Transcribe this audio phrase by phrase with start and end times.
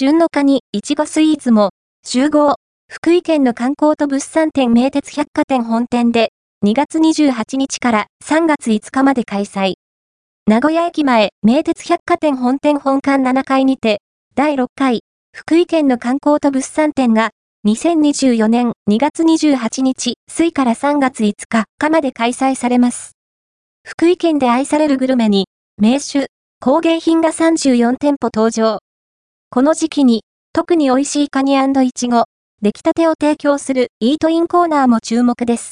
[0.00, 1.70] 旬のカニ、いちごスイーツも、
[2.06, 2.54] 集合、
[2.88, 6.30] 福井県の観光と物産展名鉄百貨店本店で、
[6.64, 9.74] 2月28日から3月5日まで開催。
[10.46, 14.00] 名古屋駅前、名鉄百貨店本店本館7階にて、
[14.36, 15.00] 第6回、
[15.34, 17.30] 福井県の観光と物産展が、
[17.66, 23.16] 2024年2月28日、水から3月5日かまで開催されます。
[23.84, 26.28] 福井県で愛されるグルメに、名酒、
[26.60, 28.78] 工芸品が34店舗登場。
[29.50, 32.24] この時期に、特に美味しいカニイチゴ、
[32.60, 35.66] 出来たてを提供するイートインコーナーも注目です。